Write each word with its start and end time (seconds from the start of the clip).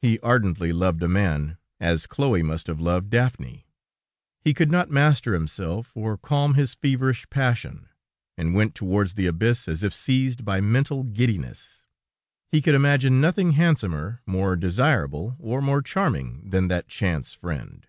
He 0.00 0.18
ardently 0.20 0.72
loved 0.72 1.02
a 1.02 1.08
man, 1.08 1.58
as 1.78 2.06
Chloe 2.06 2.42
must 2.42 2.68
have 2.68 2.80
loved 2.80 3.10
Daphnis. 3.10 3.64
He 4.40 4.54
could 4.54 4.70
not 4.70 4.90
master 4.90 5.34
himself, 5.34 5.94
or 5.94 6.16
calm 6.16 6.54
his 6.54 6.72
feverish 6.72 7.28
passion, 7.28 7.86
and 8.38 8.54
went 8.54 8.74
towards 8.74 9.12
the 9.12 9.26
abyss 9.26 9.68
as 9.68 9.82
if 9.82 9.92
seized 9.92 10.42
by 10.42 10.62
mental 10.62 11.02
giddiness. 11.02 11.86
He 12.50 12.62
could 12.62 12.74
imagine 12.74 13.20
nothing 13.20 13.52
handsomer, 13.60 14.22
more 14.24 14.56
desirable, 14.56 15.36
or 15.38 15.60
more 15.60 15.82
charming 15.82 16.48
than 16.48 16.68
that 16.68 16.88
chance 16.88 17.34
friend. 17.34 17.86